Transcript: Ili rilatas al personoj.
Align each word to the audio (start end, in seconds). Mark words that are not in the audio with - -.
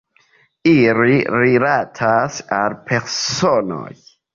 Ili 0.71 1.19
rilatas 1.35 2.43
al 2.61 2.81
personoj. 2.91 3.91